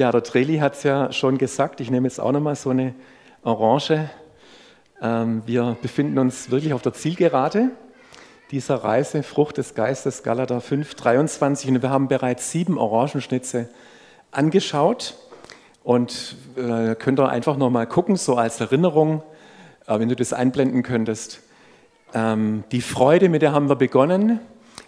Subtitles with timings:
[0.00, 1.78] Ja, der Treli hat es ja schon gesagt.
[1.82, 2.94] Ich nehme jetzt auch nochmal so eine
[3.42, 4.08] Orange.
[5.02, 7.68] Ähm, wir befinden uns wirklich auf der Zielgerade
[8.50, 11.68] dieser Reise, Frucht des Geistes, Galater 5, 23.
[11.68, 13.68] Und wir haben bereits sieben Orangenschnitze
[14.30, 15.18] angeschaut.
[15.84, 19.22] Und äh, könnt ihr einfach nochmal gucken, so als Erinnerung,
[19.86, 21.40] äh, wenn du das einblenden könntest.
[22.14, 24.40] Ähm, die Freude, mit der haben wir begonnen.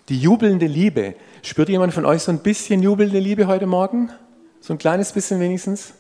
[0.08, 1.16] Die jubelnde Liebe.
[1.42, 4.10] Spürt jemand von euch so ein bisschen jubelnde Liebe heute Morgen?
[4.62, 5.93] So ein kleines bisschen wenigstens?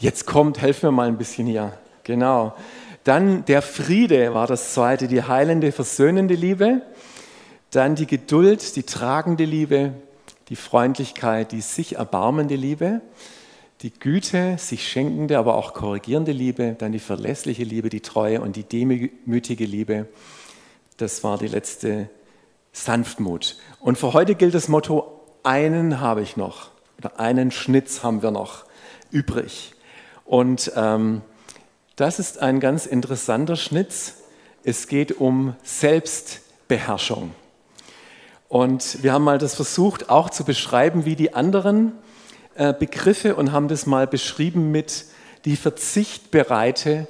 [0.00, 1.78] Jetzt kommt, helfen wir mal ein bisschen hier.
[2.02, 2.52] Genau.
[3.04, 6.82] Dann der Friede war das zweite, die heilende, versöhnende Liebe.
[7.70, 9.92] Dann die Geduld, die tragende Liebe,
[10.48, 13.00] die Freundlichkeit, die sich erbarmende Liebe,
[13.82, 18.56] die Güte, sich schenkende, aber auch korrigierende Liebe, dann die verlässliche Liebe, die Treue und
[18.56, 20.08] die demütige Liebe.
[20.96, 22.10] Das war die letzte
[22.72, 23.56] Sanftmut.
[23.78, 28.30] Und für heute gilt das Motto, einen habe ich noch oder einen Schnitz haben wir
[28.30, 28.64] noch
[29.10, 29.74] übrig.
[30.24, 31.22] Und ähm,
[31.96, 34.14] das ist ein ganz interessanter Schnitz.
[34.64, 37.32] Es geht um Selbstbeherrschung.
[38.48, 41.92] Und wir haben mal das versucht auch zu beschreiben wie die anderen
[42.54, 45.06] äh, Begriffe und haben das mal beschrieben mit
[45.44, 47.08] die verzichtbereite,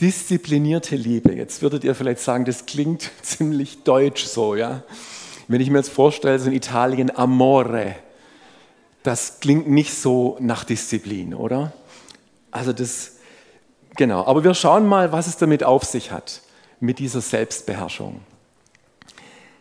[0.00, 1.34] disziplinierte Liebe.
[1.34, 4.82] Jetzt würdet ihr vielleicht sagen, das klingt ziemlich deutsch so, ja.
[5.48, 7.96] Wenn ich mir jetzt vorstelle, so in Italien Amore,
[9.02, 11.72] das klingt nicht so nach Disziplin, oder?
[12.50, 13.16] Also das,
[13.96, 14.24] genau.
[14.26, 16.42] Aber wir schauen mal, was es damit auf sich hat,
[16.80, 18.20] mit dieser Selbstbeherrschung.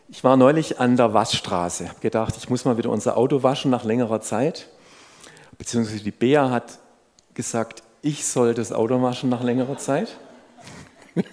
[0.10, 3.70] Ich war neulich an der Waschstraße, habe gedacht, ich muss mal wieder unser Auto waschen
[3.70, 4.68] nach längerer Zeit.
[5.58, 6.80] Beziehungsweise die Bea hat
[7.34, 10.18] gesagt, ich soll das Auto waschen nach längerer Zeit.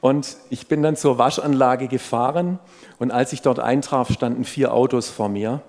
[0.00, 2.60] Und ich bin dann zur Waschanlage gefahren
[2.98, 5.60] und als ich dort eintraf, standen vier Autos vor mir.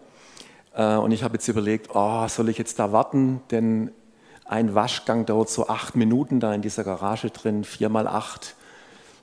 [0.73, 3.41] Äh, und ich habe jetzt überlegt, oh, soll ich jetzt da warten?
[3.51, 3.91] Denn
[4.45, 8.55] ein Waschgang dauert so acht Minuten da in dieser Garage drin, vier mal acht.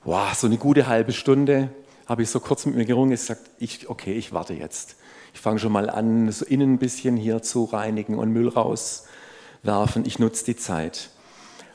[0.03, 1.69] Wow, so eine gute halbe Stunde.
[2.05, 4.95] Habe ich so kurz mit mir gerungen, gesagt, ich, okay, ich warte jetzt.
[5.33, 10.05] Ich fange schon mal an, so innen ein bisschen hier zu reinigen und Müll rauswerfen.
[10.05, 11.09] Ich nutze die Zeit.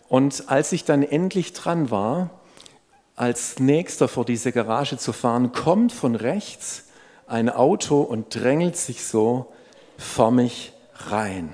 [0.09, 2.31] Und als ich dann endlich dran war,
[3.17, 6.87] als nächster vor diese Garage zu fahren, kommt von rechts
[7.27, 9.53] ein Auto und drängelt sich so
[10.31, 11.53] mich rein.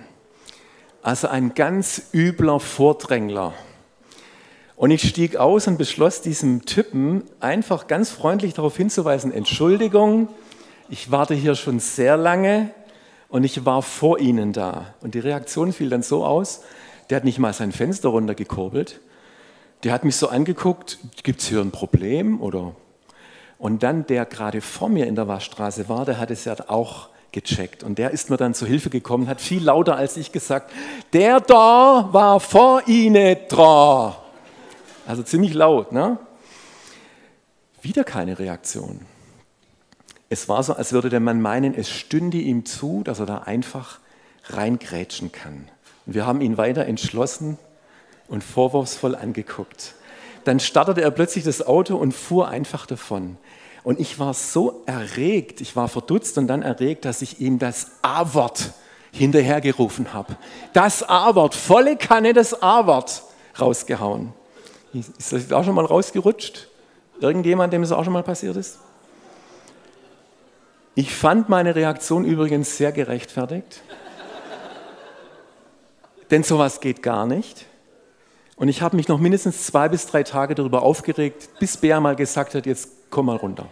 [1.02, 3.54] Also ein ganz übler Vordrängler.
[4.76, 10.28] Und ich stieg aus und beschloss diesem Typen einfach ganz freundlich darauf hinzuweisen, Entschuldigung,
[10.88, 12.70] ich warte hier schon sehr lange
[13.28, 14.94] und ich war vor Ihnen da.
[15.00, 16.62] Und die Reaktion fiel dann so aus,
[17.10, 19.00] der hat nicht mal sein Fenster runtergekurbelt,
[19.82, 22.74] der hat mich so angeguckt, gibt es hier ein Problem oder?
[23.58, 27.08] Und dann der gerade vor mir in der Waschstraße war, der hat es ja auch
[27.32, 27.82] gecheckt.
[27.82, 30.72] Und der ist mir dann zu Hilfe gekommen, hat viel lauter als ich gesagt,
[31.12, 34.14] der da war vor Ihnen dran.
[35.06, 36.18] Also ziemlich laut, ne?
[37.80, 39.00] Wieder keine Reaktion.
[40.28, 43.38] Es war so, als würde der Mann meinen, es stünde ihm zu, dass er da
[43.38, 43.98] einfach
[44.44, 45.68] reingrätschen kann.
[46.06, 47.58] Und wir haben ihn weiter entschlossen
[48.28, 49.94] und vorwurfsvoll angeguckt.
[50.44, 53.38] Dann startete er plötzlich das Auto und fuhr einfach davon.
[53.84, 57.92] Und ich war so erregt, ich war verdutzt und dann erregt, dass ich ihm das
[58.02, 58.72] A-Wort
[59.12, 60.36] hinterhergerufen habe.
[60.72, 63.22] Das A-Wort, volle Kanne das A-Wort
[63.58, 64.32] rausgehauen.
[64.92, 66.68] Ist das auch schon mal rausgerutscht?
[67.20, 68.78] Irgendjemand, dem es auch schon mal passiert ist?
[70.94, 73.82] Ich fand meine Reaktion übrigens sehr gerechtfertigt.
[76.30, 77.66] Denn sowas geht gar nicht.
[78.56, 82.16] Und ich habe mich noch mindestens zwei bis drei Tage darüber aufgeregt, bis Bea mal
[82.16, 83.68] gesagt hat, jetzt komm mal runter.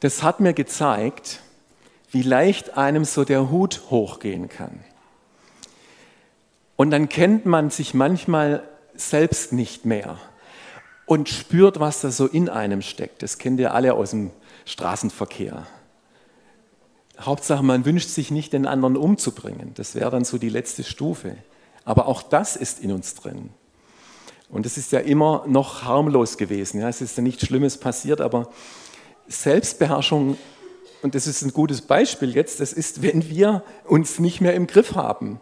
[0.00, 1.40] Das hat mir gezeigt,
[2.10, 4.80] wie leicht einem so der Hut hochgehen kann.
[6.76, 8.62] Und dann kennt man sich manchmal
[8.94, 10.18] selbst nicht mehr
[11.06, 13.22] und spürt, was da so in einem steckt.
[13.22, 14.30] Das kennt ihr alle aus dem
[14.66, 15.66] Straßenverkehr.
[17.18, 19.72] Hauptsache, man wünscht sich nicht, den anderen umzubringen.
[19.74, 21.36] Das wäre dann so die letzte Stufe.
[21.84, 23.50] Aber auch das ist in uns drin.
[24.48, 26.80] Und es ist ja immer noch harmlos gewesen.
[26.80, 26.88] Ja?
[26.88, 28.48] Es ist ja nichts Schlimmes passiert, aber
[29.28, 30.38] Selbstbeherrschung,
[31.02, 34.66] und das ist ein gutes Beispiel jetzt, das ist, wenn wir uns nicht mehr im
[34.66, 35.40] Griff haben,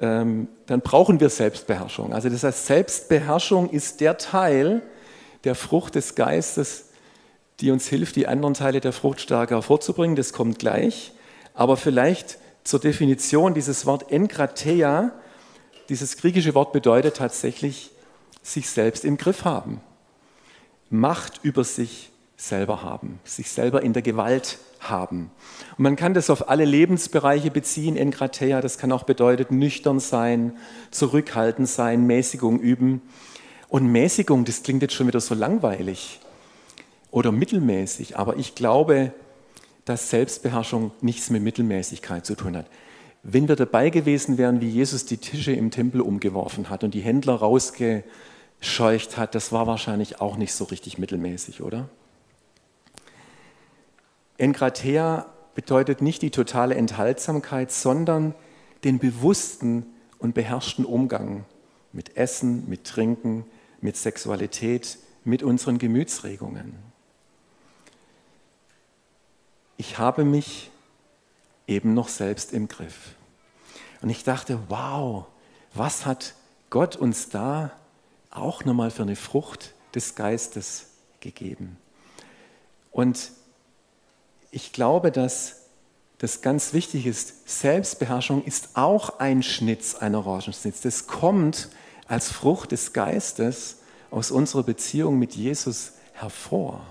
[0.00, 2.12] ähm, dann brauchen wir Selbstbeherrschung.
[2.12, 4.82] Also das heißt, Selbstbeherrschung ist der Teil
[5.44, 6.86] der Frucht des Geistes,
[7.60, 10.16] die uns hilft, die anderen Teile der Frucht stärker hervorzubringen.
[10.16, 11.12] Das kommt gleich.
[11.54, 15.12] Aber vielleicht zur Definition dieses Wort Enkrateia,
[15.88, 17.90] dieses griechische Wort bedeutet tatsächlich
[18.52, 19.80] sich selbst im Griff haben.
[20.90, 25.30] Macht über sich selber haben, sich selber in der Gewalt haben.
[25.76, 28.60] Und man kann das auf alle Lebensbereiche beziehen in Gratea.
[28.60, 30.56] Das kann auch bedeuten, nüchtern sein,
[30.90, 33.02] zurückhaltend sein, Mäßigung üben.
[33.68, 36.20] Und Mäßigung, das klingt jetzt schon wieder so langweilig
[37.10, 39.12] oder mittelmäßig, aber ich glaube,
[39.84, 42.66] dass Selbstbeherrschung nichts mit Mittelmäßigkeit zu tun hat.
[43.22, 47.00] Wenn wir dabei gewesen wären, wie Jesus die Tische im Tempel umgeworfen hat und die
[47.00, 47.34] Händler
[48.58, 51.88] rausgescheucht hat, das war wahrscheinlich auch nicht so richtig mittelmäßig, oder?
[54.36, 58.34] Enkratea bedeutet nicht die totale Enthaltsamkeit, sondern
[58.84, 59.86] den bewussten
[60.18, 61.44] und beherrschten Umgang
[61.92, 63.44] mit Essen, mit Trinken,
[63.80, 66.76] mit Sexualität, mit unseren Gemütsregungen.
[69.76, 70.70] Ich habe mich
[71.66, 73.14] eben noch selbst im Griff.
[74.00, 75.26] Und ich dachte, wow,
[75.74, 76.34] was hat
[76.70, 77.72] Gott uns da
[78.30, 80.86] auch nochmal für eine Frucht des Geistes
[81.20, 81.76] gegeben?
[82.90, 83.32] Und
[84.50, 85.58] ich glaube, dass
[86.18, 87.48] das ganz wichtig ist.
[87.48, 90.80] Selbstbeherrschung ist auch ein Schnitz, ein Orangenschnitz.
[90.80, 91.68] Das kommt
[92.08, 93.76] als Frucht des Geistes
[94.10, 96.84] aus unserer Beziehung mit Jesus hervor.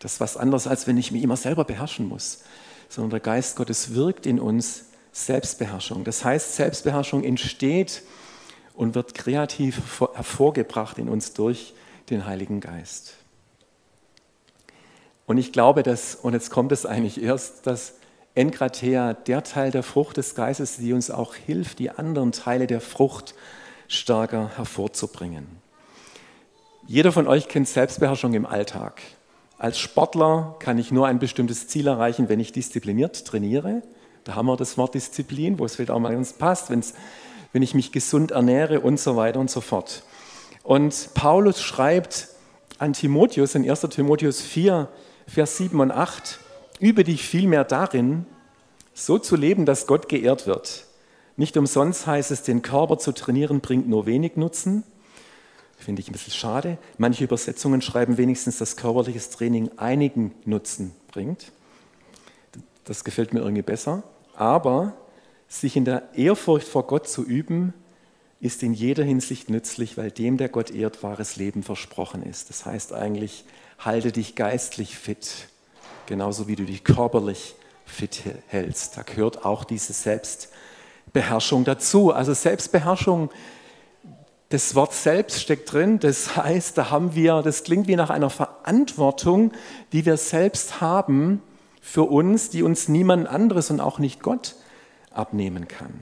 [0.00, 2.42] Das ist was anderes, als wenn ich mich immer selber beherrschen muss,
[2.88, 6.04] sondern der Geist Gottes wirkt in uns Selbstbeherrschung.
[6.04, 8.02] Das heißt, Selbstbeherrschung entsteht
[8.74, 11.74] und wird kreativ hervorgebracht in uns durch
[12.10, 13.14] den Heiligen Geist.
[15.26, 17.94] Und ich glaube, dass, und jetzt kommt es eigentlich erst, dass
[18.34, 22.80] Enkratea der Teil der Frucht des Geistes, die uns auch hilft, die anderen Teile der
[22.80, 23.34] Frucht
[23.88, 25.46] stärker hervorzubringen.
[26.86, 29.00] Jeder von euch kennt Selbstbeherrschung im Alltag.
[29.58, 33.82] Als Sportler kann ich nur ein bestimmtes Ziel erreichen, wenn ich diszipliniert trainiere.
[34.24, 36.82] Da haben wir das Wort Disziplin, wo es vielleicht auch mal ganz passt, wenn
[37.60, 40.02] ich mich gesund ernähre und so weiter und so fort.
[40.62, 42.28] Und Paulus schreibt
[42.78, 44.88] an Timotheus in 1 Timotheus 4,
[45.26, 46.38] Vers 7 und 8,
[46.80, 48.26] übe dich vielmehr darin,
[48.94, 50.86] so zu leben, dass Gott geehrt wird.
[51.36, 54.84] Nicht umsonst heißt es, den Körper zu trainieren bringt nur wenig Nutzen.
[55.78, 56.78] Finde ich ein bisschen schade.
[56.98, 61.50] Manche Übersetzungen schreiben wenigstens, dass körperliches Training einigen Nutzen bringt.
[62.84, 64.02] Das gefällt mir irgendwie besser.
[64.36, 64.94] Aber
[65.52, 67.74] sich in der Ehrfurcht vor Gott zu üben,
[68.40, 72.48] ist in jeder Hinsicht nützlich, weil dem, der Gott ehrt, wahres Leben versprochen ist.
[72.48, 73.44] Das heißt eigentlich,
[73.78, 75.48] halte dich geistlich fit,
[76.06, 77.54] genauso wie du dich körperlich
[77.84, 78.96] fit hältst.
[78.96, 82.12] Da gehört auch diese Selbstbeherrschung dazu.
[82.12, 83.30] Also Selbstbeherrschung,
[84.48, 88.30] das Wort selbst steckt drin, das heißt, da haben wir, das klingt wie nach einer
[88.30, 89.52] Verantwortung,
[89.92, 91.42] die wir selbst haben
[91.82, 94.56] für uns, die uns niemand anderes und auch nicht Gott
[95.16, 95.92] abnehmen kann.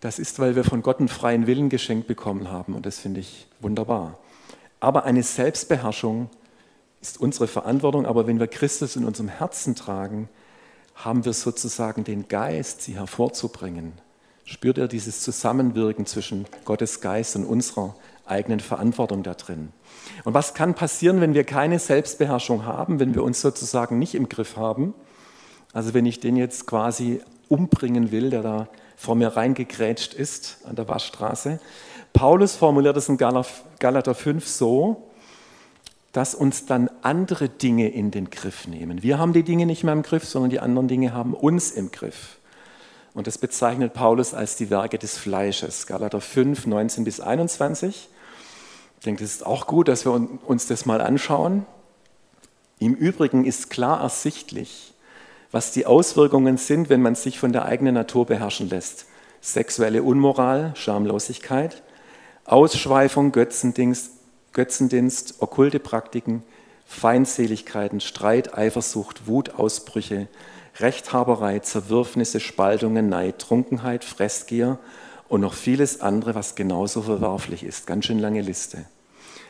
[0.00, 3.20] Das ist, weil wir von Gott einen freien Willen geschenkt bekommen haben und das finde
[3.20, 4.18] ich wunderbar.
[4.80, 6.28] Aber eine Selbstbeherrschung
[7.00, 10.28] ist unsere Verantwortung, aber wenn wir Christus in unserem Herzen tragen,
[10.94, 13.94] haben wir sozusagen den Geist, sie hervorzubringen.
[14.44, 17.94] Spürt ihr dieses Zusammenwirken zwischen Gottes Geist und unserer
[18.26, 19.70] eigenen Verantwortung da drin?
[20.24, 24.28] Und was kann passieren, wenn wir keine Selbstbeherrschung haben, wenn wir uns sozusagen nicht im
[24.28, 24.94] Griff haben?
[25.74, 30.76] Also wenn ich den jetzt quasi umbringen will, der da vor mir reingegrätscht ist an
[30.76, 31.60] der Waschstraße,
[32.12, 35.10] Paulus formuliert es in Galater 5 so,
[36.12, 39.02] dass uns dann andere Dinge in den Griff nehmen.
[39.02, 41.90] Wir haben die Dinge nicht mehr im Griff, sondern die anderen Dinge haben uns im
[41.90, 42.38] Griff.
[43.14, 45.88] Und das bezeichnet Paulus als die Werke des Fleisches.
[45.88, 48.08] Galater 5, 19 bis 21.
[48.98, 51.66] Ich denke, es ist auch gut, dass wir uns das mal anschauen.
[52.78, 54.93] Im Übrigen ist klar ersichtlich,
[55.54, 59.06] was die Auswirkungen sind, wenn man sich von der eigenen Natur beherrschen lässt.
[59.40, 61.80] Sexuelle Unmoral, Schamlosigkeit,
[62.44, 64.10] Ausschweifung, Götzendienst,
[64.52, 66.42] Götzendienst, okkulte Praktiken,
[66.86, 70.26] Feindseligkeiten, Streit, Eifersucht, Wutausbrüche,
[70.80, 74.80] Rechthaberei, Zerwürfnisse, Spaltungen, Neid, Trunkenheit, Fressgier
[75.28, 77.86] und noch vieles andere, was genauso verwerflich ist.
[77.86, 78.86] Ganz schön lange Liste.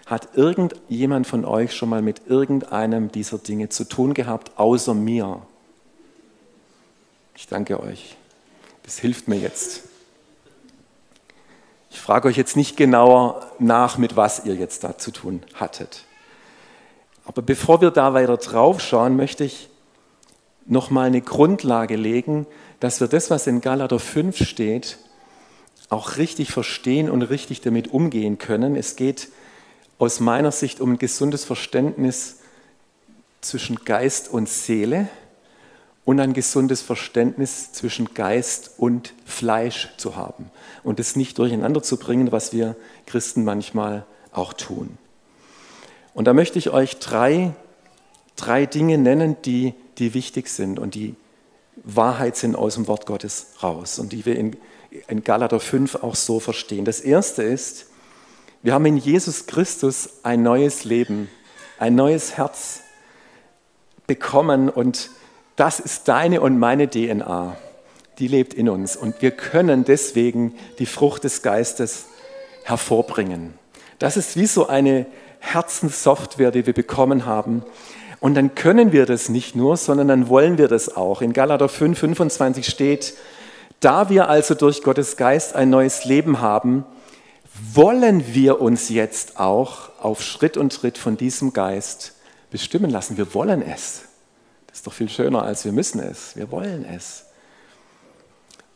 [0.05, 5.41] Hat irgendjemand von euch schon mal mit irgendeinem dieser Dinge zu tun gehabt, außer mir?
[7.37, 8.17] Ich danke euch.
[8.85, 9.83] Das hilft mir jetzt.
[11.91, 16.05] Ich frage euch jetzt nicht genauer nach, mit was ihr jetzt da zu tun hattet.
[17.25, 19.69] Aber bevor wir da weiter drauf schauen, möchte ich
[20.67, 22.47] nochmal eine Grundlage legen,
[22.81, 24.99] dass wir das, was in Galater 5 steht,
[25.89, 28.77] auch richtig verstehen und richtig damit umgehen können.
[28.77, 29.29] Es geht
[29.99, 32.41] aus meiner Sicht um ein gesundes Verständnis
[33.41, 35.09] zwischen Geist und Seele
[36.05, 40.51] und ein gesundes Verständnis zwischen Geist und Fleisch zu haben
[40.83, 44.99] und es nicht durcheinander zu bringen, was wir Christen manchmal auch tun.
[46.13, 47.55] Und da möchte ich euch drei
[48.37, 51.15] drei Dinge nennen, die, die wichtig sind und die
[51.83, 54.57] Wahrheit sind aus dem Wort Gottes raus und die wir in,
[55.09, 56.85] in Galater 5 auch so verstehen.
[56.85, 57.87] Das erste ist,
[58.63, 61.29] wir haben in Jesus Christus ein neues Leben,
[61.79, 62.81] ein neues Herz
[64.07, 65.11] bekommen und
[65.57, 67.57] das ist deine und meine DNA.
[68.19, 72.07] Die lebt in uns und wir können deswegen die Frucht des Geistes
[72.65, 73.55] hervorbringen.
[73.99, 75.07] Das ist wie so eine
[75.41, 77.65] Herzenssoftware, die wir bekommen haben.
[78.21, 81.21] Und dann können wir das nicht nur, sondern dann wollen wir das auch.
[81.21, 83.15] In Galater 5, 25 steht,
[83.81, 86.85] da wir also durch Gottes Geist ein neues Leben haben,
[87.75, 92.15] wollen wir uns jetzt auch auf Schritt und Tritt von diesem Geist
[92.51, 93.17] bestimmen lassen.
[93.17, 94.04] Wir wollen es.
[94.75, 96.35] Ist doch viel schöner, als wir müssen es.
[96.35, 97.27] Wir wollen es.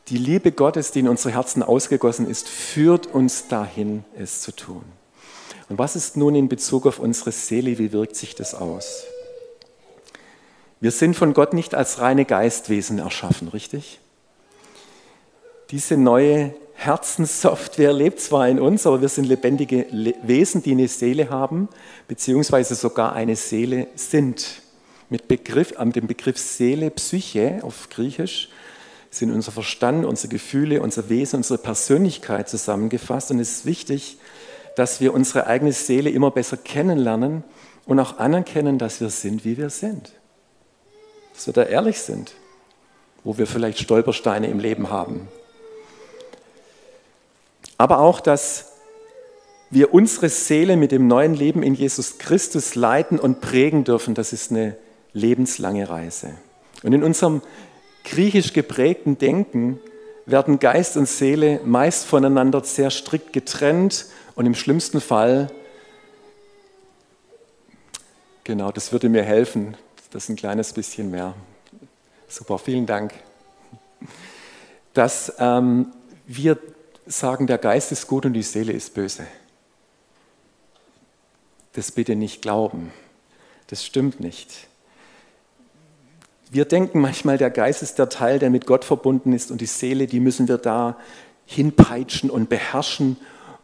[0.06, 4.84] Die Liebe Gottes, die in unsere Herzen ausgegossen ist, führt uns dahin, es zu tun.
[5.68, 7.78] Und was ist nun in Bezug auf unsere Seele?
[7.78, 9.02] Wie wirkt sich das aus?
[10.80, 13.98] Wir sind von Gott nicht als reine Geistwesen erschaffen, richtig?
[15.72, 21.28] Diese neue Herzenssoftware lebt zwar in uns, aber wir sind lebendige Wesen, die eine Seele
[21.28, 21.68] haben,
[22.06, 24.62] beziehungsweise sogar eine Seele sind.
[25.10, 28.48] Mit Begriff, dem Begriff Seele, Psyche auf Griechisch,
[29.10, 33.30] sind unser Verstand, unsere Gefühle, unser Wesen, unsere Persönlichkeit zusammengefasst.
[33.30, 34.18] Und es ist wichtig,
[34.76, 37.42] dass wir unsere eigene Seele immer besser kennenlernen
[37.86, 40.12] und auch anerkennen, dass wir sind, wie wir sind
[41.38, 42.32] dass wir da ehrlich sind,
[43.22, 45.28] wo wir vielleicht Stolpersteine im Leben haben.
[47.76, 48.72] Aber auch, dass
[49.70, 54.32] wir unsere Seele mit dem neuen Leben in Jesus Christus leiten und prägen dürfen, das
[54.32, 54.76] ist eine
[55.18, 56.34] lebenslange Reise.
[56.82, 57.42] Und in unserem
[58.04, 59.80] griechisch geprägten Denken
[60.26, 65.50] werden Geist und Seele meist voneinander sehr strikt getrennt und im schlimmsten Fall,
[68.44, 69.76] genau, das würde mir helfen,
[70.10, 71.34] das ein kleines bisschen mehr.
[72.28, 73.14] Super, vielen Dank.
[74.92, 75.92] Dass ähm,
[76.26, 76.58] wir
[77.06, 79.26] sagen, der Geist ist gut und die Seele ist böse.
[81.72, 82.92] Das bitte nicht glauben.
[83.68, 84.68] Das stimmt nicht.
[86.50, 89.66] Wir denken manchmal, der Geist ist der Teil, der mit Gott verbunden ist und die
[89.66, 90.96] Seele, die müssen wir da
[91.44, 93.16] hinpeitschen und beherrschen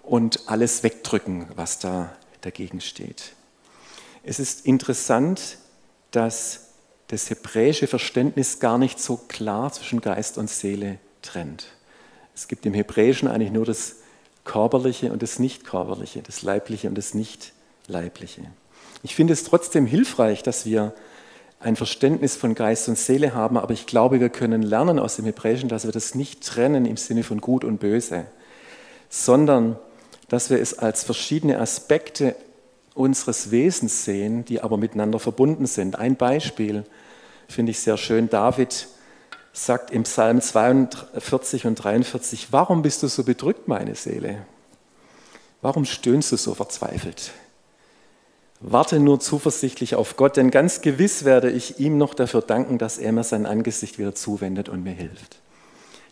[0.02, 3.32] und alles wegdrücken, was da dagegen steht.
[4.22, 5.58] Es ist interessant,
[6.10, 6.68] dass
[7.08, 11.66] das hebräische Verständnis gar nicht so klar zwischen Geist und Seele trennt.
[12.34, 13.96] Es gibt im Hebräischen eigentlich nur das
[14.44, 18.42] Körperliche und das Nicht-Körperliche, das Leibliche und das Nicht-Leibliche.
[19.02, 20.94] Ich finde es trotzdem hilfreich, dass wir
[21.64, 25.24] ein Verständnis von Geist und Seele haben, aber ich glaube, wir können lernen aus dem
[25.24, 28.26] Hebräischen, dass wir das nicht trennen im Sinne von Gut und Böse,
[29.08, 29.76] sondern
[30.28, 32.36] dass wir es als verschiedene Aspekte
[32.94, 35.98] unseres Wesens sehen, die aber miteinander verbunden sind.
[35.98, 36.84] Ein Beispiel
[37.48, 38.28] finde ich sehr schön.
[38.28, 38.86] David
[39.52, 44.44] sagt im Psalm 42 und 43, warum bist du so bedrückt, meine Seele?
[45.62, 47.32] Warum stöhnst du so verzweifelt?
[48.66, 52.96] Warte nur zuversichtlich auf Gott, denn ganz gewiss werde ich ihm noch dafür danken, dass
[52.96, 55.42] er mir sein Angesicht wieder zuwendet und mir hilft.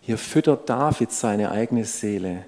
[0.02, 2.44] Hier füttert David seine eigene Seele,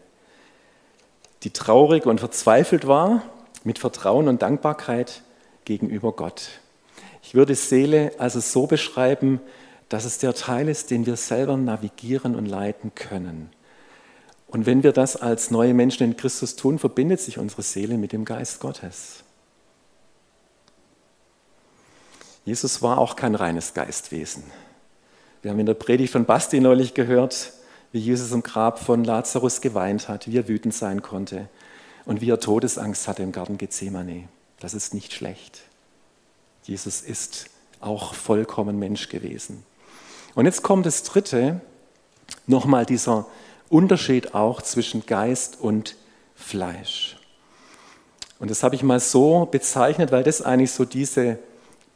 [1.43, 3.23] die traurig und verzweifelt war
[3.65, 5.23] mit Vertrauen und Dankbarkeit
[5.65, 6.61] gegenüber Gott.
[7.23, 9.41] Ich würde Seele also so beschreiben,
[9.89, 13.49] dass es der Teil ist, den wir selber navigieren und leiten können.
[14.49, 18.13] Und wenn wir das als neue Menschen in Christus tun, verbindet sich unsere Seele mit
[18.13, 19.24] dem Geist Gottes.
[22.45, 24.45] Jesus war auch kein reines Geistwesen.
[25.43, 27.53] Wir haben in der Predigt von Basti neulich gehört,
[27.93, 31.49] wie Jesus im Grab von Lazarus geweint hat, wie er wütend sein konnte,
[32.05, 34.29] und wie er Todesangst hatte im Garten Gethsemane.
[34.61, 35.63] Das ist nicht schlecht.
[36.65, 37.47] Jesus ist
[37.81, 39.65] auch vollkommen Mensch gewesen.
[40.35, 41.61] Und jetzt kommt das Dritte,
[42.47, 43.27] nochmal dieser
[43.69, 45.97] Unterschied auch zwischen Geist und
[46.35, 47.17] Fleisch.
[48.39, 51.39] Und das habe ich mal so bezeichnet, weil das eigentlich so diese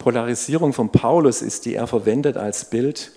[0.08, 3.12] Polarisierung von Paulus ist, die er verwendet als Bild.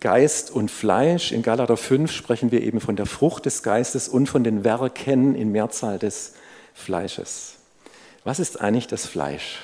[0.00, 1.30] Geist und Fleisch.
[1.30, 5.34] In Galater 5 sprechen wir eben von der Frucht des Geistes und von den Werken
[5.34, 6.36] in Mehrzahl des
[6.72, 7.56] Fleisches.
[8.24, 9.58] Was ist eigentlich das Fleisch?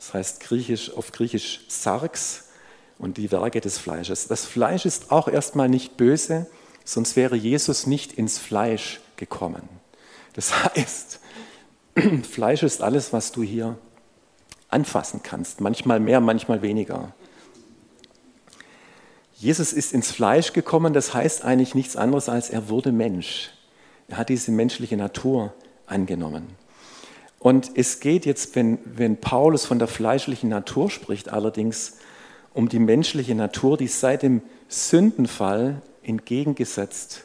[0.00, 2.48] Das heißt griechisch, auf Griechisch Sarx
[2.98, 4.26] und die Werke des Fleisches.
[4.26, 6.48] Das Fleisch ist auch erstmal nicht böse,
[6.84, 9.68] sonst wäre Jesus nicht ins Fleisch gekommen.
[10.32, 11.20] Das heißt,
[12.28, 13.78] Fleisch ist alles, was du hier
[14.70, 15.60] anfassen kannst.
[15.60, 17.12] Manchmal mehr, manchmal weniger.
[19.34, 23.50] Jesus ist ins Fleisch gekommen, das heißt eigentlich nichts anderes als er wurde Mensch.
[24.08, 25.54] Er hat diese menschliche Natur
[25.86, 26.46] angenommen.
[27.38, 31.96] Und es geht jetzt, wenn, wenn Paulus von der fleischlichen Natur spricht, allerdings
[32.52, 37.24] um die menschliche Natur, die seit dem Sündenfall entgegengesetzt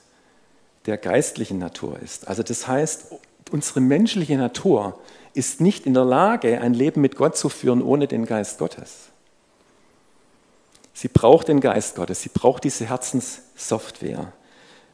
[0.85, 2.27] der geistlichen Natur ist.
[2.27, 3.14] Also das heißt,
[3.51, 4.99] unsere menschliche Natur
[5.33, 9.09] ist nicht in der Lage, ein Leben mit Gott zu führen ohne den Geist Gottes.
[10.93, 14.31] Sie braucht den Geist Gottes, sie braucht diese Herzenssoftware,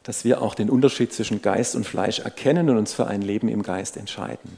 [0.04, 3.50] dass wir auch den Unterschied zwischen Geist und Fleisch erkennen und uns für ein Leben
[3.50, 4.58] im Geist entscheiden.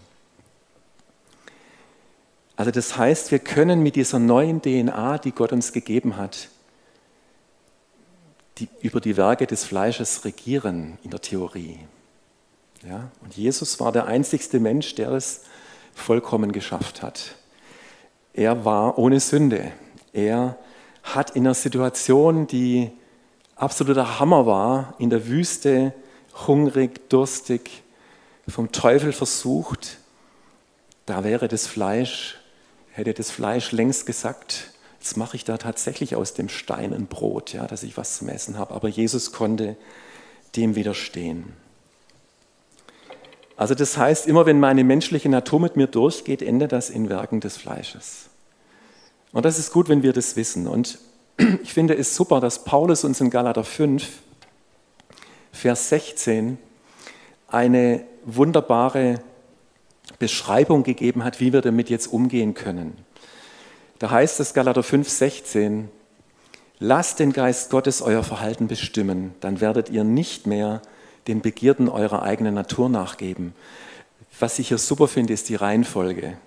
[2.55, 6.49] Also das heißt, wir können mit dieser neuen DNA, die Gott uns gegeben hat,
[8.59, 11.79] die, über die Werke des Fleisches regieren in der Theorie.
[12.87, 13.09] Ja?
[13.21, 15.41] Und Jesus war der einzigste Mensch, der es
[15.93, 17.35] vollkommen geschafft hat.
[18.33, 19.71] Er war ohne Sünde.
[20.11, 20.57] Er
[21.03, 22.91] hat in einer Situation, die
[23.55, 25.93] absoluter Hammer war, in der Wüste,
[26.47, 27.83] hungrig, durstig,
[28.47, 29.97] vom Teufel versucht,
[31.05, 32.39] da wäre das Fleisch,
[32.91, 37.53] hätte das Fleisch längst gesagt, jetzt mache ich da tatsächlich aus dem Stein ein Brot,
[37.53, 38.73] ja, dass ich was zum Essen habe.
[38.73, 39.75] Aber Jesus konnte
[40.55, 41.53] dem widerstehen.
[43.63, 47.39] Also das heißt, immer wenn meine menschliche Natur mit mir durchgeht, endet das in Werken
[47.39, 48.25] des Fleisches.
[49.31, 50.67] Und das ist gut, wenn wir das wissen.
[50.67, 50.99] Und
[51.63, 54.05] ich finde es super, dass Paulus uns in Galater 5,
[55.53, 56.57] Vers 16,
[57.47, 59.21] eine wunderbare
[60.19, 62.97] Beschreibung gegeben hat, wie wir damit jetzt umgehen können.
[63.97, 65.85] Da heißt es Galater 5,16,
[66.79, 70.81] lasst den Geist Gottes euer Verhalten bestimmen, dann werdet ihr nicht mehr
[71.27, 73.53] den Begierden eurer eigenen Natur nachgeben.
[74.39, 76.37] Was ich hier super finde, ist die Reihenfolge.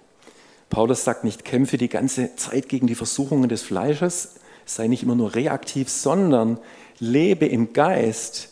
[0.70, 5.14] Paulus sagt nicht, kämpfe die ganze Zeit gegen die Versuchungen des Fleisches, sei nicht immer
[5.14, 6.58] nur reaktiv, sondern
[6.98, 8.50] lebe im Geist.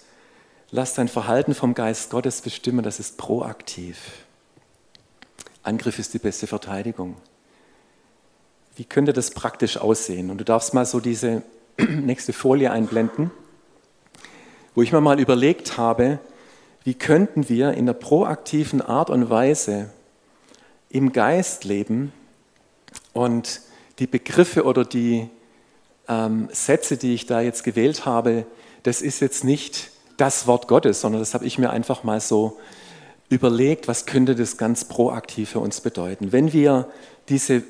[0.71, 3.99] Lass dein Verhalten vom Geist Gottes bestimmen, das ist proaktiv.
[5.63, 7.17] Angriff ist die beste Verteidigung.
[8.77, 10.31] Wie könnte das praktisch aussehen?
[10.31, 11.43] Und du darfst mal so diese
[11.79, 13.31] nächste Folie einblenden,
[14.75, 16.19] wo ich mir mal überlegt habe,
[16.85, 19.91] wie könnten wir in der proaktiven Art und Weise
[20.91, 22.13] im Geist leben
[23.13, 23.61] und
[23.99, 25.29] die Begriffe oder die
[26.09, 28.47] ähm, Sätze, die ich da jetzt gewählt habe,
[28.83, 32.59] das ist jetzt nicht das Wort Gottes, sondern das habe ich mir einfach mal so
[33.31, 36.33] überlegt, was könnte das ganz proaktiv für uns bedeuten.
[36.33, 36.89] Wenn wir
[37.29, 37.63] diese,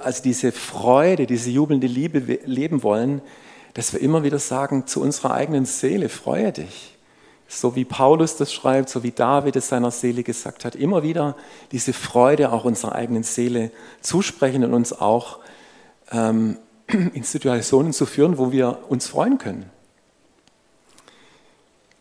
[0.00, 3.20] also diese Freude, diese jubelnde Liebe leben wollen,
[3.74, 6.96] dass wir immer wieder sagen zu unserer eigenen Seele, freue dich.
[7.48, 11.36] So wie Paulus das schreibt, so wie David es seiner Seele gesagt hat, immer wieder
[11.70, 15.38] diese Freude auch unserer eigenen Seele zusprechen und uns auch
[16.10, 16.56] ähm,
[16.86, 19.70] in Situationen zu führen, wo wir uns freuen können.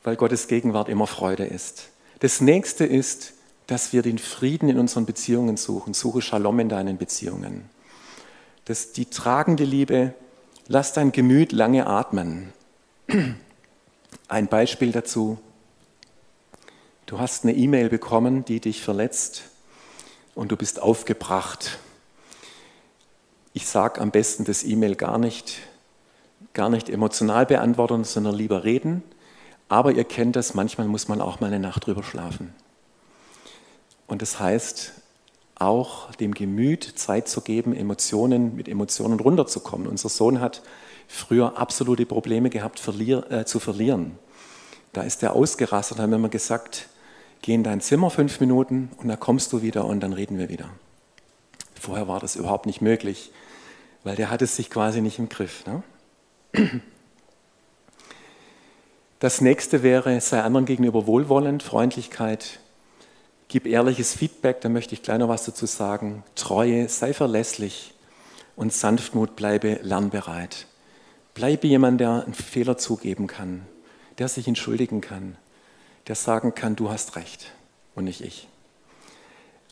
[0.04, 1.90] Weil Gottes Gegenwart immer Freude ist.
[2.20, 3.34] Das nächste ist,
[3.68, 5.94] dass wir den Frieden in unseren Beziehungen suchen.
[5.94, 7.70] Suche Shalom in deinen Beziehungen.
[8.66, 10.14] Das, die tragende Liebe,
[10.68, 12.54] lass dein Gemüt lange atmen.
[14.28, 15.40] Ein Beispiel dazu.
[17.06, 19.44] Du hast eine E-Mail bekommen, die dich verletzt
[20.36, 21.78] und du bist aufgebracht.
[23.54, 25.60] Ich sage am besten das E-Mail gar nicht,
[26.54, 29.04] gar nicht emotional beantworten, sondern lieber reden.
[29.68, 32.54] Aber ihr kennt das, manchmal muss man auch mal eine Nacht drüber schlafen.
[34.08, 34.94] Und das heißt,
[35.62, 39.88] auch dem Gemüt Zeit zu geben, Emotionen mit Emotionen runterzukommen.
[39.88, 40.62] Unser Sohn hat
[41.08, 44.18] früher absolute Probleme gehabt, verlier, äh, zu verlieren.
[44.94, 46.88] Da ist er ausgerastet, haben wir immer gesagt,
[47.42, 50.50] geh in dein Zimmer fünf Minuten und dann kommst du wieder und dann reden wir
[50.50, 50.70] wieder.
[51.80, 53.32] Vorher war das überhaupt nicht möglich,
[54.04, 55.64] weil der hat es sich quasi nicht im Griff.
[55.66, 55.84] Ne?
[59.20, 62.61] Das nächste wäre, sei anderen gegenüber wohlwollend, Freundlichkeit,
[63.52, 66.24] Gib ehrliches Feedback, da möchte ich gleich noch was dazu sagen.
[66.36, 67.94] Treue, sei verlässlich
[68.56, 70.68] und Sanftmut, bleibe lernbereit.
[71.34, 73.66] Bleibe jemand, der einen Fehler zugeben kann,
[74.20, 75.36] der sich entschuldigen kann,
[76.08, 77.52] der sagen kann, du hast recht
[77.94, 78.48] und nicht ich.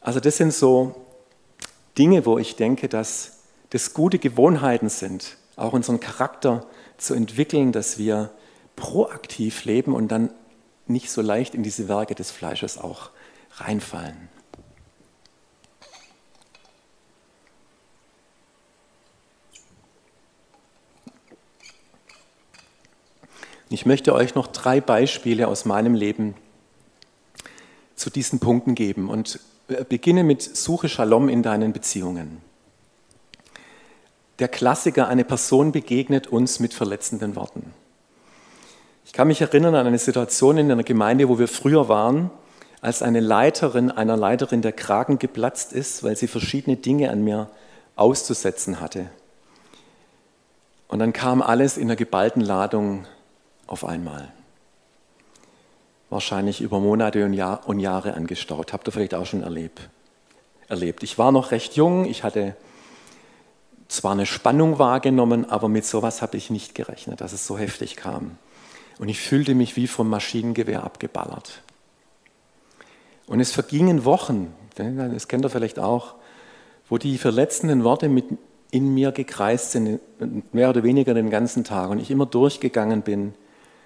[0.01, 1.05] Also das sind so
[1.97, 6.65] Dinge, wo ich denke, dass das gute Gewohnheiten sind, auch unseren Charakter
[6.97, 8.29] zu entwickeln, dass wir
[8.75, 10.33] proaktiv leben und dann
[10.85, 13.11] nicht so leicht in diese Werke des Fleisches auch
[13.55, 14.29] reinfallen.
[23.71, 26.33] Ich möchte euch noch drei Beispiele aus meinem Leben
[27.95, 32.41] zu diesen Punkten geben und äh, beginne mit Suche Shalom in deinen Beziehungen.
[34.39, 37.73] Der Klassiker, eine Person begegnet uns mit verletzenden Worten.
[39.05, 42.31] Ich kann mich erinnern an eine Situation in einer Gemeinde, wo wir früher waren
[42.81, 47.49] als eine Leiterin einer Leiterin der Kragen geplatzt ist, weil sie verschiedene Dinge an mir
[47.95, 49.09] auszusetzen hatte.
[50.87, 53.05] Und dann kam alles in einer geballten Ladung
[53.67, 54.29] auf einmal.
[56.09, 58.73] Wahrscheinlich über Monate und, Jahr und Jahre angestaut.
[58.73, 59.89] Habt ihr vielleicht auch schon erlebt.
[60.67, 61.03] erlebt.
[61.03, 62.55] Ich war noch recht jung, ich hatte
[63.87, 67.95] zwar eine Spannung wahrgenommen, aber mit sowas habe ich nicht gerechnet, dass es so heftig
[67.95, 68.37] kam.
[68.97, 71.61] Und ich fühlte mich wie vom Maschinengewehr abgeballert.
[73.29, 76.15] Und es vergingen Wochen, das kennt ihr vielleicht auch,
[76.89, 78.25] wo die verletzenden Worte mit
[78.71, 79.99] in mir gekreist sind,
[80.51, 81.91] mehr oder weniger den ganzen Tag.
[81.91, 83.35] Und ich immer durchgegangen bin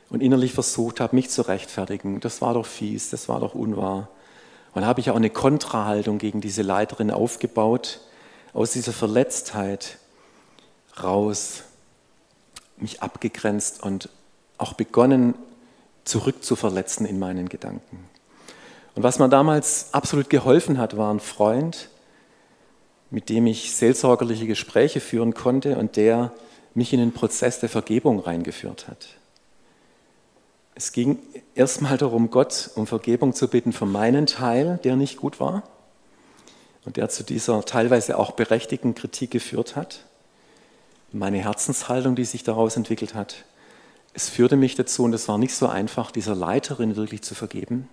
[0.10, 2.22] und innerlich versucht habe, mich zu rechtfertigen.
[2.22, 4.08] Das war doch fies, das war doch unwahr.
[4.74, 8.00] Und habe ich auch eine Kontrahaltung gegen diese Leiterin aufgebaut,
[8.54, 9.98] aus dieser Verletztheit
[11.04, 11.64] raus,
[12.78, 14.08] mich abgegrenzt und
[14.58, 15.36] auch begonnen,
[16.06, 18.13] zurückzuverletzen in meinen Gedanken.
[18.96, 21.90] Und was mir damals absolut geholfen hat, war ein Freund,
[23.10, 26.32] mit dem ich seelsorgerliche Gespräche führen konnte und der
[26.76, 29.08] mich in den Prozess der Vergebung reingeführt hat.
[30.76, 31.20] Es ging
[31.54, 35.64] erstmal darum, Gott um Vergebung zu bitten für meinen Teil, der nicht gut war
[36.86, 40.06] und der zu dieser teilweise auch berechtigten Kritik geführt hat.
[41.12, 43.46] Meine Herzenshaltung, die sich daraus entwickelt hat.
[44.16, 47.88] Es führte mich dazu, und es war nicht so einfach, dieser Leiterin wirklich zu vergeben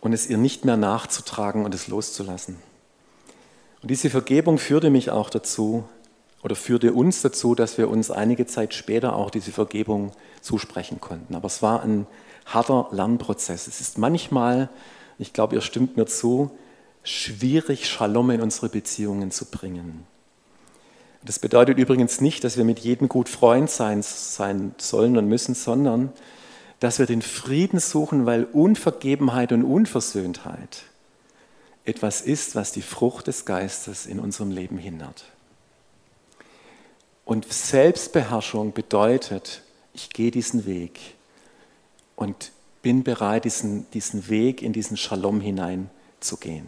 [0.00, 2.56] und es ihr nicht mehr nachzutragen und es loszulassen.
[3.82, 5.84] Und diese Vergebung führte mich auch dazu,
[6.42, 11.34] oder führte uns dazu, dass wir uns einige Zeit später auch diese Vergebung zusprechen konnten.
[11.34, 12.06] Aber es war ein
[12.46, 13.66] harter Lernprozess.
[13.66, 14.68] Es ist manchmal,
[15.18, 16.50] ich glaube, ihr stimmt mir zu,
[17.02, 20.06] schwierig, Shalom in unsere Beziehungen zu bringen.
[21.24, 25.54] Das bedeutet übrigens nicht, dass wir mit jedem gut Freund sein, sein sollen und müssen,
[25.54, 26.12] sondern
[26.80, 30.84] dass wir den Frieden suchen, weil Unvergebenheit und Unversöhntheit
[31.84, 35.24] etwas ist, was die Frucht des Geistes in unserem Leben hindert.
[37.24, 39.62] Und Selbstbeherrschung bedeutet,
[39.92, 41.00] ich gehe diesen Weg
[42.14, 46.66] und bin bereit, diesen, diesen Weg in diesen Shalom hineinzugehen.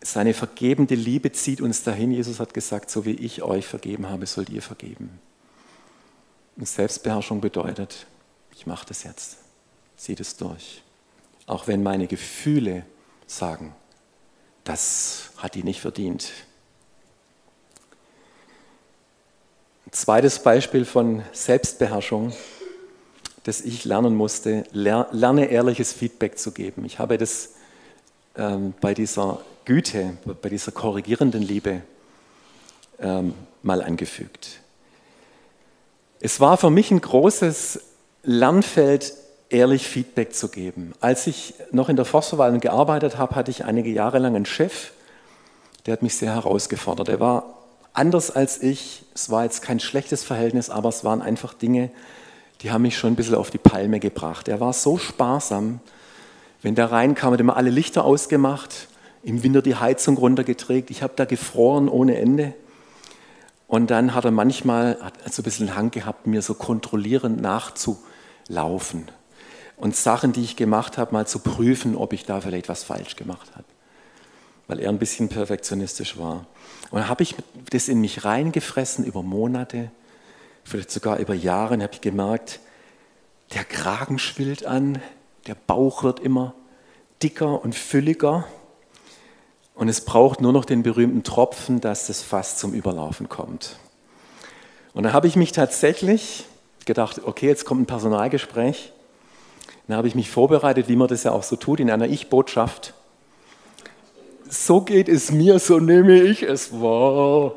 [0.00, 2.12] Seine vergebende Liebe zieht uns dahin.
[2.12, 5.18] Jesus hat gesagt, so wie ich euch vergeben habe, sollt ihr vergeben.
[6.56, 8.06] Und Selbstbeherrschung bedeutet,
[8.54, 9.38] ich mache das jetzt,
[9.96, 10.82] ziehe das durch.
[11.46, 12.84] Auch wenn meine Gefühle
[13.26, 13.74] sagen,
[14.64, 16.32] das hat die nicht verdient.
[19.86, 22.32] Ein zweites Beispiel von Selbstbeherrschung,
[23.44, 26.84] das ich lernen musste, lerne ehrliches Feedback zu geben.
[26.84, 27.50] Ich habe das
[28.34, 31.82] ähm, bei dieser Güte, bei dieser korrigierenden Liebe
[32.98, 34.60] ähm, mal angefügt.
[36.20, 37.80] Es war für mich ein großes
[38.22, 39.12] Lernfeld,
[39.50, 40.92] ehrlich Feedback zu geben.
[41.00, 44.92] Als ich noch in der Forstverwaltung gearbeitet habe, hatte ich einige Jahre lang einen Chef,
[45.84, 47.08] der hat mich sehr herausgefordert.
[47.08, 47.56] Er war
[47.92, 49.04] anders als ich.
[49.14, 51.90] Es war jetzt kein schlechtes Verhältnis, aber es waren einfach Dinge,
[52.62, 54.48] die haben mich schon ein bisschen auf die Palme gebracht.
[54.48, 55.80] Er war so sparsam.
[56.62, 58.88] Wenn der reinkam, hat immer alle Lichter ausgemacht,
[59.22, 60.90] im Winter die Heizung runtergeträgt.
[60.90, 62.54] Ich habe da gefroren ohne Ende.
[63.66, 69.10] Und dann hat er manchmal hat so ein bisschen Hang gehabt, mir so kontrollierend nachzulaufen
[69.76, 73.16] und Sachen, die ich gemacht habe, mal zu prüfen, ob ich da vielleicht was falsch
[73.16, 73.64] gemacht habe.
[74.68, 76.46] Weil er ein bisschen perfektionistisch war.
[76.90, 77.34] Und dann habe ich
[77.70, 79.90] das in mich reingefressen über Monate,
[80.64, 82.60] vielleicht sogar über Jahre, habe ich gemerkt,
[83.54, 85.00] der Kragen schwillt an,
[85.46, 86.54] der Bauch wird immer
[87.22, 88.46] dicker und fülliger.
[89.76, 93.76] Und es braucht nur noch den berühmten Tropfen, dass das Fass zum Überlaufen kommt.
[94.94, 96.46] Und dann habe ich mich tatsächlich
[96.86, 98.92] gedacht, okay, jetzt kommt ein Personalgespräch.
[99.86, 102.94] Dann habe ich mich vorbereitet, wie man das ja auch so tut, in einer Ich-Botschaft.
[104.48, 107.52] So geht es mir, so nehme ich es wahr.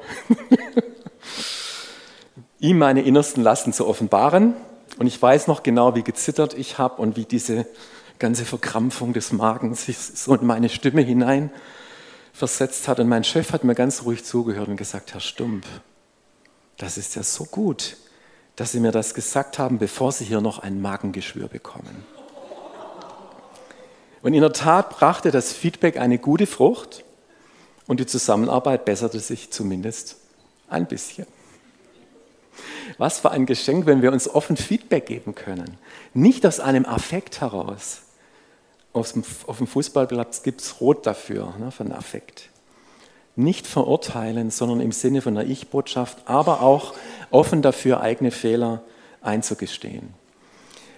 [2.59, 4.55] Ihm meine innersten Lasten zu offenbaren.
[4.97, 7.65] Und ich weiß noch genau, wie gezittert ich habe und wie diese
[8.17, 9.85] ganze Verkrampfung des Magens
[10.21, 11.51] so in meine Stimme hinein
[12.33, 12.99] versetzt hat.
[12.99, 15.65] Und mein Chef hat mir ganz ruhig zugehört und gesagt, Herr Stump,
[16.77, 17.97] das ist ja so gut,
[18.55, 22.05] dass Sie mir das gesagt haben, bevor Sie hier noch ein Magengeschwür bekommen.
[24.21, 27.03] Und in der Tat brachte das Feedback eine gute Frucht
[27.87, 30.17] und die Zusammenarbeit besserte sich zumindest
[30.67, 31.25] ein bisschen.
[32.97, 35.77] Was für ein Geschenk, wenn wir uns offen Feedback geben können.
[36.13, 38.01] Nicht aus einem Affekt heraus.
[38.91, 42.49] Auf dem, Fußballplatz gibt es Rot dafür, ne, für einen Affekt.
[43.35, 46.93] Nicht verurteilen, sondern im Sinne von einer Ich-Botschaft, aber auch
[47.29, 48.81] offen dafür, eigene Fehler
[49.21, 50.13] einzugestehen.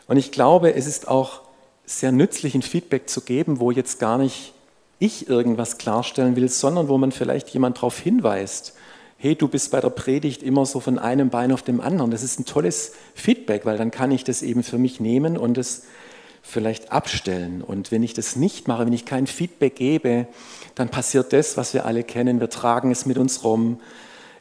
[0.07, 1.41] Und ich glaube, es ist auch
[1.85, 4.53] sehr nützlich, ein Feedback zu geben, wo jetzt gar nicht
[4.99, 8.73] ich irgendwas klarstellen will, sondern wo man vielleicht jemand darauf hinweist,
[9.17, 12.11] hey, du bist bei der Predigt immer so von einem Bein auf dem anderen.
[12.11, 15.57] Das ist ein tolles Feedback, weil dann kann ich das eben für mich nehmen und
[15.57, 15.83] es
[16.41, 17.61] vielleicht abstellen.
[17.61, 20.27] Und wenn ich das nicht mache, wenn ich kein Feedback gebe,
[20.75, 22.39] dann passiert das, was wir alle kennen.
[22.39, 23.79] Wir tragen es mit uns rum.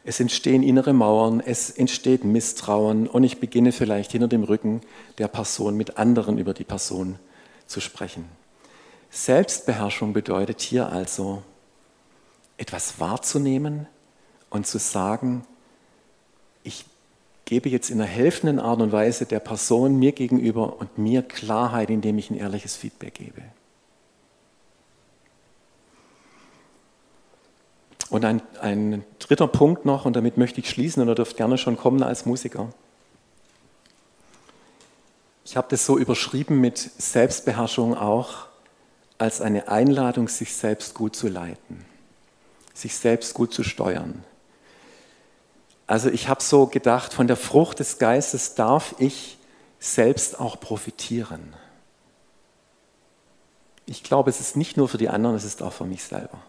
[0.03, 4.81] Es entstehen innere Mauern, es entsteht Misstrauen und ich beginne vielleicht hinter dem Rücken
[5.19, 7.19] der Person mit anderen über die Person
[7.67, 8.25] zu sprechen.
[9.11, 11.43] Selbstbeherrschung bedeutet hier also,
[12.57, 13.87] etwas wahrzunehmen
[14.49, 15.43] und zu sagen,
[17.51, 21.89] gebe jetzt in einer helfenden Art und Weise der Person mir gegenüber und mir Klarheit,
[21.89, 23.41] indem ich ein ehrliches Feedback gebe.
[28.09, 31.57] Und ein, ein dritter Punkt noch, und damit möchte ich schließen, und ihr dürft gerne
[31.57, 32.69] schon kommen als Musiker.
[35.43, 38.47] Ich habe das so überschrieben mit Selbstbeherrschung auch
[39.17, 41.83] als eine Einladung, sich selbst gut zu leiten,
[42.73, 44.23] sich selbst gut zu steuern.
[45.91, 49.37] Also ich habe so gedacht, von der Frucht des Geistes darf ich
[49.77, 51.53] selbst auch profitieren.
[53.85, 56.41] Ich glaube, es ist nicht nur für die anderen, es ist auch für mich selber.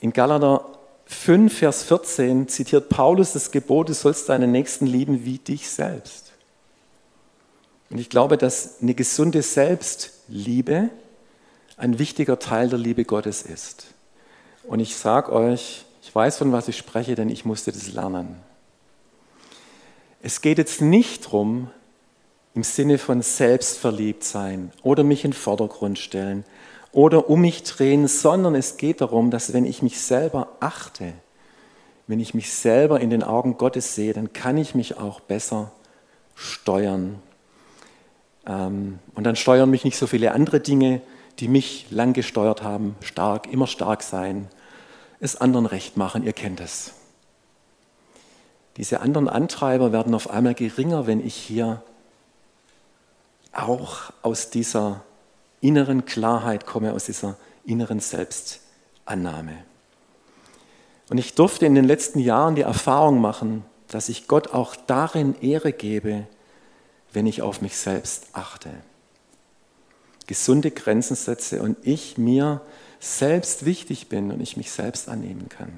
[0.00, 0.66] In Galater
[1.06, 6.32] 5, Vers 14 zitiert Paulus das Gebot, du sollst deinen Nächsten lieben wie dich selbst.
[7.88, 10.90] Und ich glaube, dass eine gesunde Selbstliebe
[11.78, 13.86] ein wichtiger Teil der Liebe Gottes ist.
[14.64, 18.36] Und ich sage euch, ich weiß, von was ich spreche, denn ich musste das lernen.
[20.22, 21.70] Es geht jetzt nicht darum,
[22.54, 26.46] im Sinne von selbstverliebt sein oder mich in den Vordergrund stellen
[26.92, 31.12] oder um mich drehen, sondern es geht darum, dass wenn ich mich selber achte,
[32.06, 35.72] wenn ich mich selber in den Augen Gottes sehe, dann kann ich mich auch besser
[36.34, 37.20] steuern.
[38.46, 41.02] Ähm, und dann steuern mich nicht so viele andere Dinge,
[41.38, 44.48] die mich lang gesteuert haben, stark, immer stark sein,
[45.20, 46.92] es anderen recht machen, ihr kennt es.
[48.76, 51.82] Diese anderen Antreiber werden auf einmal geringer, wenn ich hier
[53.52, 55.02] auch aus dieser
[55.60, 59.64] inneren Klarheit komme, aus dieser inneren Selbstannahme.
[61.10, 65.34] Und ich durfte in den letzten Jahren die Erfahrung machen, dass ich Gott auch darin
[65.40, 66.26] Ehre gebe,
[67.12, 68.70] wenn ich auf mich selbst achte.
[70.26, 72.60] Gesunde Grenzen setze und ich mir
[73.00, 75.72] selbst wichtig bin und ich mich selbst annehmen kann.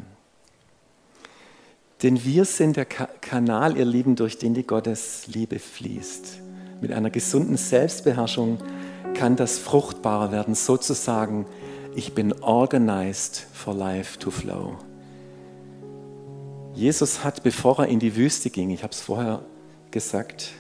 [2.02, 6.38] Denn wir sind der Kanal, ihr Lieben, durch den die Gottes Liebe fließt.
[6.80, 8.58] Mit einer gesunden Selbstbeherrschung
[9.14, 11.46] kann das fruchtbarer werden, sozusagen,
[11.94, 14.78] ich bin organized for life to flow.
[16.72, 19.42] Jesus hat, bevor er in die Wüste ging, ich habe es vorher
[19.90, 20.52] gesagt,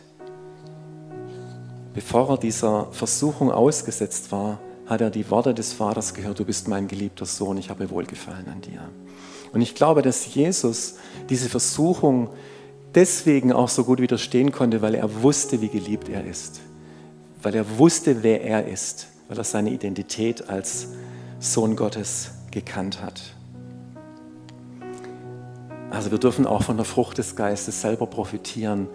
[1.94, 4.58] bevor er dieser Versuchung ausgesetzt war,
[4.90, 8.48] hat er die Worte des Vaters gehört, du bist mein geliebter Sohn, ich habe Wohlgefallen
[8.48, 8.80] an dir.
[9.52, 10.96] Und ich glaube, dass Jesus
[11.28, 12.28] diese Versuchung
[12.92, 16.60] deswegen auch so gut widerstehen konnte, weil er wusste, wie geliebt er ist.
[17.40, 20.88] Weil er wusste, wer er ist, weil er seine Identität als
[21.38, 23.36] Sohn Gottes gekannt hat.
[25.90, 28.88] Also wir dürfen auch von der Frucht des Geistes selber profitieren,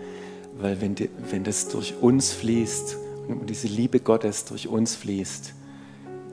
[0.57, 2.97] weil wenn, die, wenn das durch uns fließt
[3.29, 5.53] und diese Liebe Gottes durch uns fließt,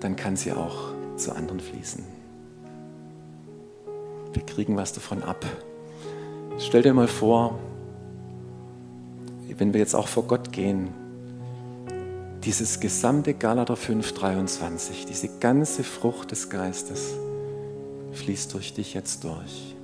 [0.03, 2.03] dann kann sie auch zu anderen fließen.
[4.33, 5.45] Wir kriegen was davon ab.
[6.59, 7.59] Stell dir mal vor,
[9.59, 10.88] wenn wir jetzt auch vor Gott gehen,
[12.45, 17.15] dieses gesamte Galater 5,23, diese ganze Frucht des Geistes
[18.12, 19.77] fließt durch dich jetzt durch.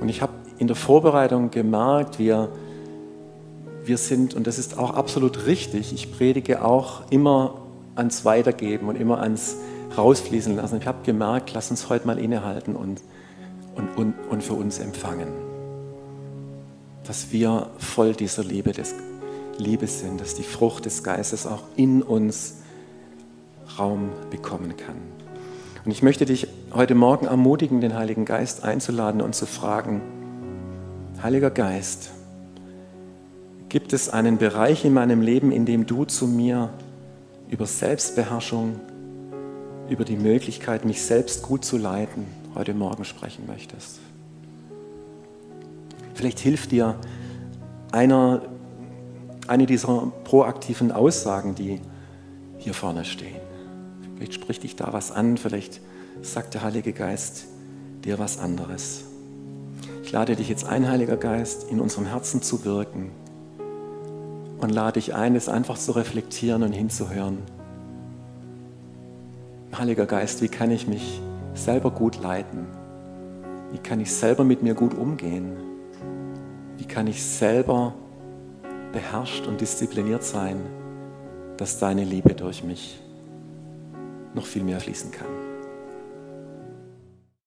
[0.00, 2.48] Und ich habe in der Vorbereitung gemerkt, wir,
[3.84, 7.63] wir sind, und das ist auch absolut richtig, ich predige auch immer
[7.94, 9.56] ans Weitergeben und immer ans
[9.96, 10.78] Rausfließen lassen.
[10.78, 13.00] Ich habe gemerkt, lass uns heute mal innehalten und,
[13.74, 15.28] und, und, und für uns empfangen.
[17.06, 18.94] Dass wir voll dieser Liebe, des,
[19.58, 22.56] Liebe sind, dass die Frucht des Geistes auch in uns
[23.78, 24.96] Raum bekommen kann.
[25.84, 30.00] Und ich möchte dich heute Morgen ermutigen, den Heiligen Geist einzuladen und zu fragen,
[31.22, 32.10] Heiliger Geist,
[33.68, 36.70] gibt es einen Bereich in meinem Leben, in dem du zu mir
[37.48, 38.80] über Selbstbeherrschung,
[39.88, 44.00] über die Möglichkeit, mich selbst gut zu leiten, heute Morgen sprechen möchtest.
[46.14, 46.98] Vielleicht hilft dir
[47.92, 48.42] einer,
[49.46, 51.80] eine dieser proaktiven Aussagen, die
[52.58, 53.40] hier vorne stehen.
[54.16, 55.80] Vielleicht spricht dich da was an, vielleicht
[56.22, 57.46] sagt der Heilige Geist
[58.04, 59.04] dir was anderes.
[60.02, 63.10] Ich lade dich jetzt ein, Heiliger Geist, in unserem Herzen zu wirken
[64.64, 67.36] und lade dich ein, es einfach zu reflektieren und hinzuhören.
[69.76, 71.20] Heiliger Geist, wie kann ich mich
[71.52, 72.66] selber gut leiten?
[73.72, 75.52] Wie kann ich selber mit mir gut umgehen?
[76.78, 77.94] Wie kann ich selber
[78.90, 80.56] beherrscht und diszipliniert sein,
[81.58, 82.98] dass deine Liebe durch mich
[84.32, 85.43] noch viel mehr fließen kann?